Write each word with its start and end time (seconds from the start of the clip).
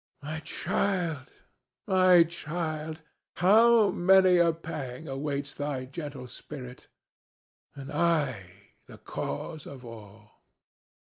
My 0.23 0.39
child, 0.39 1.31
my 1.85 2.23
child, 2.23 3.01
how 3.35 3.91
many 3.91 4.37
a 4.37 4.51
pang 4.51 5.07
awaits 5.07 5.53
thy 5.53 5.85
gentle 5.85 6.25
spirit, 6.27 6.87
and 7.75 7.91
I 7.91 8.71
the 8.87 8.97
cause 8.97 9.67
of 9.67 9.85
all!" 9.85 10.41